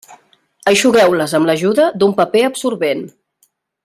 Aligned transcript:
Eixugueu-les 0.71 1.35
amb 1.39 1.49
l'ajuda 1.51 1.85
d'un 2.01 2.17
paper 2.21 2.43
absorbent. 2.51 3.05